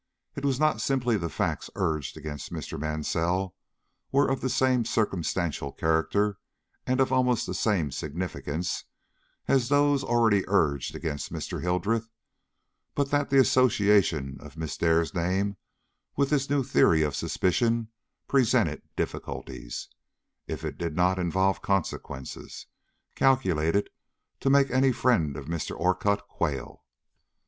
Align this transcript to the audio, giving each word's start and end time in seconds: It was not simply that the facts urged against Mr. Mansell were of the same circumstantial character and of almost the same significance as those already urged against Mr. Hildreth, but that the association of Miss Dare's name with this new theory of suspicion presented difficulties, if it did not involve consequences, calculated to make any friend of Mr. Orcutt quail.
It 0.35 0.43
was 0.43 0.59
not 0.59 0.81
simply 0.81 1.13
that 1.15 1.19
the 1.19 1.29
facts 1.29 1.69
urged 1.75 2.17
against 2.17 2.51
Mr. 2.51 2.79
Mansell 2.79 3.53
were 4.11 4.27
of 4.27 4.41
the 4.41 4.49
same 4.49 4.83
circumstantial 4.83 5.71
character 5.71 6.39
and 6.87 6.99
of 6.99 7.13
almost 7.13 7.45
the 7.45 7.53
same 7.53 7.91
significance 7.91 8.85
as 9.47 9.69
those 9.69 10.03
already 10.03 10.43
urged 10.47 10.95
against 10.95 11.31
Mr. 11.31 11.61
Hildreth, 11.61 12.09
but 12.95 13.11
that 13.11 13.29
the 13.29 13.37
association 13.37 14.37
of 14.39 14.57
Miss 14.57 14.75
Dare's 14.75 15.13
name 15.13 15.55
with 16.15 16.31
this 16.31 16.49
new 16.49 16.63
theory 16.63 17.03
of 17.03 17.15
suspicion 17.15 17.89
presented 18.27 18.81
difficulties, 18.95 19.87
if 20.47 20.65
it 20.65 20.79
did 20.79 20.95
not 20.95 21.19
involve 21.19 21.61
consequences, 21.61 22.65
calculated 23.13 23.87
to 24.39 24.49
make 24.49 24.71
any 24.71 24.91
friend 24.91 25.37
of 25.37 25.45
Mr. 25.45 25.79
Orcutt 25.79 26.27
quail. 26.27 26.83